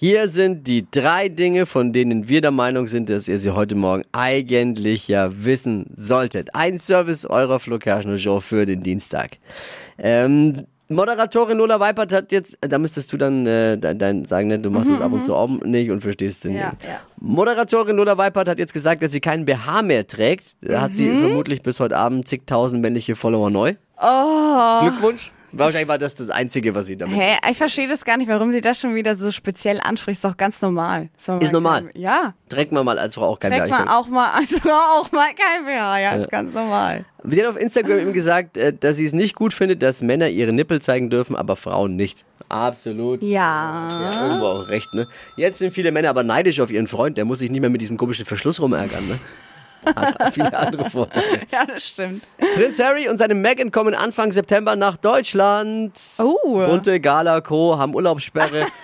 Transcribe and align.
Hier 0.00 0.28
sind 0.28 0.68
die 0.68 0.86
drei 0.88 1.28
Dinge, 1.28 1.66
von 1.66 1.92
denen 1.92 2.28
wir 2.28 2.40
der 2.40 2.52
Meinung 2.52 2.86
sind, 2.86 3.10
dass 3.10 3.26
ihr 3.26 3.40
sie 3.40 3.50
heute 3.50 3.74
Morgen 3.74 4.04
eigentlich 4.12 5.08
ja 5.08 5.30
wissen 5.44 5.86
solltet. 5.96 6.54
Ein 6.54 6.78
Service 6.78 7.24
eurer 7.26 7.58
Flo 7.58 7.80
Kerschner 7.80 8.16
Show 8.16 8.38
für 8.38 8.64
den 8.64 8.80
Dienstag. 8.80 9.38
Ähm, 9.98 10.66
Moderatorin 10.88 11.58
Lola 11.58 11.80
Weipert 11.80 12.12
hat 12.12 12.30
jetzt, 12.30 12.56
da 12.60 12.78
müsstest 12.78 13.12
du 13.12 13.16
dann 13.16 13.44
äh, 13.46 13.76
dein, 13.76 13.98
dein 13.98 14.24
sagen, 14.24 14.46
ne, 14.46 14.60
du 14.60 14.70
machst 14.70 14.88
es 14.90 15.00
ab 15.00 15.12
und 15.12 15.24
zu 15.24 15.34
auch 15.34 15.48
nicht 15.48 15.90
und 15.90 16.00
verstehst 16.00 16.44
den. 16.44 16.52
Mhm, 16.52 16.58
Ja, 16.58 16.70
nicht. 16.70 16.84
ja. 16.84 17.00
Moderatorin 17.20 17.96
Lola 17.96 18.16
Weipert 18.16 18.48
hat 18.48 18.60
jetzt 18.60 18.72
gesagt, 18.72 19.02
dass 19.02 19.10
sie 19.10 19.20
keinen 19.20 19.44
BH 19.46 19.82
mehr 19.82 20.06
trägt. 20.06 20.56
Da 20.62 20.80
hat 20.80 20.90
Mhm. 20.92 20.94
sie 20.94 21.18
vermutlich 21.18 21.62
bis 21.62 21.80
heute 21.80 21.96
Abend 21.96 22.28
zigtausend 22.28 22.80
männliche 22.80 23.16
Follower 23.16 23.50
neu. 23.50 23.74
Oh. 24.00 24.80
Glückwunsch. 24.82 25.32
Wahrscheinlich 25.52 25.88
war 25.88 25.98
das 25.98 26.16
das 26.16 26.30
Einzige, 26.30 26.74
was 26.74 26.86
sie 26.86 26.96
damit. 26.96 27.16
Hä, 27.18 27.36
ich 27.50 27.56
verstehe 27.56 27.88
das 27.88 28.04
gar 28.04 28.16
nicht, 28.16 28.28
warum 28.28 28.52
sie 28.52 28.60
das 28.60 28.78
schon 28.80 28.94
wieder 28.94 29.16
so 29.16 29.30
speziell 29.30 29.80
anspricht. 29.80 30.18
Ist 30.18 30.24
doch 30.24 30.36
ganz 30.36 30.60
normal. 30.60 31.08
Ist 31.40 31.52
normal. 31.52 31.84
kann- 31.84 31.90
Ja. 31.94 32.34
Trägt 32.48 32.72
man 32.72 32.84
mal 32.84 32.98
als 32.98 33.14
Frau 33.14 33.26
auch 33.28 33.38
kein 33.38 33.52
Trägt 33.52 33.66
BH. 33.68 33.78
man 33.78 33.88
auch 33.88 34.08
mal, 34.08 34.30
also 34.34 34.56
auch 34.70 35.10
mal 35.12 35.28
kein 35.34 35.64
BH. 35.64 35.98
Ja, 36.00 36.12
ist 36.14 36.30
ganz 36.30 36.52
normal. 36.54 37.04
Sie 37.24 37.40
hat 37.42 37.48
auf 37.50 37.58
Instagram 37.60 37.98
eben 37.98 38.12
gesagt, 38.12 38.56
äh, 38.56 38.72
dass 38.78 38.96
sie 38.96 39.04
es 39.04 39.12
nicht 39.12 39.34
gut 39.34 39.52
findet, 39.52 39.82
dass 39.82 40.02
Männer 40.02 40.28
ihre 40.28 40.52
Nippel 40.52 40.80
zeigen 40.80 41.10
dürfen, 41.10 41.34
aber 41.36 41.56
Frauen 41.56 41.96
nicht. 41.96 42.24
Absolut. 42.50 43.22
Ja. 43.22 43.88
Ja, 43.90 44.26
irgendwo 44.26 44.46
auch 44.46 44.68
recht, 44.68 44.94
ne? 44.94 45.06
Jetzt 45.36 45.58
sind 45.58 45.72
viele 45.74 45.92
Männer 45.92 46.08
aber 46.10 46.22
neidisch 46.22 46.60
auf 46.60 46.70
ihren 46.70 46.86
Freund, 46.86 47.18
der 47.18 47.24
muss 47.26 47.40
sich 47.40 47.50
nicht 47.50 47.60
mehr 47.60 47.68
mit 47.70 47.80
diesem 47.82 47.96
komischen 47.98 48.24
Verschluss 48.24 48.60
rumärgern, 48.60 49.06
ne? 49.06 49.18
Hat 49.84 50.20
auch 50.20 50.32
viele 50.32 50.56
andere 50.56 50.90
Vorteile. 50.90 51.26
Ja, 51.50 51.64
das 51.64 51.86
stimmt. 51.86 52.22
Prinz 52.54 52.78
Harry 52.78 53.08
und 53.08 53.18
seine 53.18 53.34
Meghan 53.34 53.70
kommen 53.70 53.94
Anfang 53.94 54.32
September 54.32 54.76
nach 54.76 54.96
Deutschland. 54.96 55.98
Oh. 56.18 56.64
Bunte 56.66 57.00
Gala 57.00 57.40
Co. 57.40 57.78
haben 57.78 57.94
Urlaubssperre. 57.94 58.66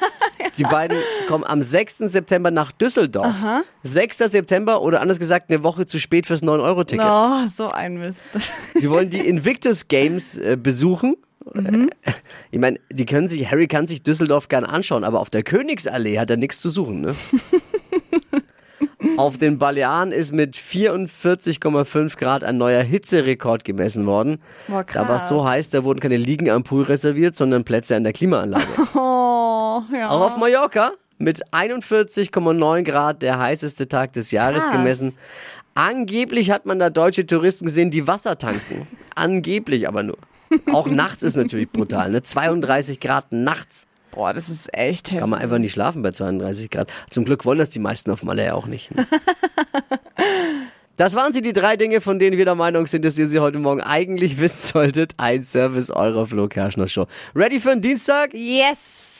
Die 0.58 0.62
beiden 0.62 0.98
kommen 1.26 1.44
am 1.44 1.62
6. 1.62 1.98
September 1.98 2.50
nach 2.50 2.70
Düsseldorf. 2.70 3.34
6. 3.82 4.18
September 4.18 4.82
oder 4.82 5.00
anders 5.00 5.18
gesagt 5.18 5.50
eine 5.50 5.64
Woche 5.64 5.86
zu 5.86 5.98
spät 5.98 6.26
fürs 6.26 6.42
9-Euro-Ticket. 6.42 7.04
Oh, 7.04 7.46
so 7.54 7.70
ein 7.70 7.98
Mist. 7.98 8.20
Sie 8.74 8.88
wollen 8.88 9.10
die 9.10 9.20
Invictus 9.26 9.88
Games 9.88 10.38
äh, 10.38 10.56
besuchen. 10.56 11.16
Mhm. 11.52 11.90
Ich 12.50 12.58
meine, 12.58 12.78
die 12.90 13.04
können 13.04 13.28
sich, 13.28 13.50
Harry 13.50 13.66
kann 13.66 13.86
sich 13.86 14.02
Düsseldorf 14.02 14.48
gern 14.48 14.64
anschauen, 14.64 15.04
aber 15.04 15.20
auf 15.20 15.28
der 15.28 15.42
Königsallee 15.42 16.18
hat 16.18 16.30
er 16.30 16.36
nichts 16.36 16.60
zu 16.60 16.70
suchen, 16.70 17.00
ne? 17.02 17.14
Auf 19.16 19.38
den 19.38 19.58
Balearen 19.58 20.12
ist 20.12 20.32
mit 20.32 20.56
44,5 20.56 22.16
Grad 22.18 22.44
ein 22.44 22.56
neuer 22.56 22.82
Hitzerekord 22.82 23.64
gemessen 23.64 24.06
worden. 24.06 24.40
Boah, 24.68 24.84
Da 24.92 25.08
war 25.08 25.16
es 25.16 25.28
so 25.28 25.38
krass. 25.38 25.48
heiß, 25.50 25.70
da 25.70 25.84
wurden 25.84 26.00
keine 26.00 26.16
Liegen 26.16 26.50
am 26.50 26.62
Pool 26.64 26.84
reserviert, 26.84 27.34
sondern 27.36 27.64
Plätze 27.64 27.96
an 27.96 28.04
der 28.04 28.12
Klimaanlage. 28.12 28.64
Oh, 28.94 29.82
ja. 29.92 30.08
Auch 30.08 30.20
auf 30.32 30.36
Mallorca 30.36 30.92
mit 31.18 31.44
41,9 31.52 32.82
Grad 32.84 33.22
der 33.22 33.38
heißeste 33.40 33.88
Tag 33.88 34.12
des 34.12 34.30
Jahres 34.30 34.64
Krass. 34.66 34.72
gemessen. 34.76 35.16
Angeblich 35.74 36.52
hat 36.52 36.64
man 36.66 36.78
da 36.78 36.90
deutsche 36.90 37.26
Touristen 37.26 37.64
gesehen, 37.66 37.90
die 37.90 38.06
Wasser 38.06 38.38
tanken. 38.38 38.86
Angeblich 39.16 39.88
aber 39.88 40.04
nur. 40.04 40.18
Auch 40.72 40.86
nachts 40.86 41.24
ist 41.24 41.34
natürlich 41.36 41.68
brutal, 41.70 42.12
ne? 42.12 42.22
32 42.22 43.00
Grad 43.00 43.32
nachts. 43.32 43.86
Boah, 44.14 44.32
das 44.32 44.48
ist 44.48 44.72
echt 44.72 45.08
heftig. 45.08 45.18
Kann 45.18 45.30
man 45.30 45.40
einfach 45.40 45.58
nicht 45.58 45.72
schlafen 45.72 46.02
bei 46.02 46.12
32 46.12 46.70
Grad. 46.70 46.88
Zum 47.10 47.24
Glück 47.24 47.44
wollen 47.44 47.58
das 47.58 47.70
die 47.70 47.80
meisten 47.80 48.10
auf 48.10 48.22
Malle 48.22 48.44
ja 48.44 48.54
auch 48.54 48.66
nicht. 48.66 48.94
Ne? 48.94 49.06
Das 50.96 51.16
waren 51.16 51.32
sie, 51.32 51.42
die 51.42 51.52
drei 51.52 51.76
Dinge, 51.76 52.00
von 52.00 52.20
denen 52.20 52.38
wir 52.38 52.44
der 52.44 52.54
Meinung 52.54 52.86
sind, 52.86 53.04
dass 53.04 53.18
ihr 53.18 53.26
sie 53.26 53.40
heute 53.40 53.58
Morgen 53.58 53.80
eigentlich 53.80 54.38
wissen 54.38 54.68
solltet. 54.68 55.14
Ein 55.16 55.42
Service 55.42 55.90
eurer 55.90 56.24
Flo 56.24 56.46
Kerschner 56.46 56.86
Show. 56.86 57.08
Ready 57.34 57.58
für 57.58 57.70
den 57.70 57.82
Dienstag? 57.82 58.32
Yes. 58.32 59.13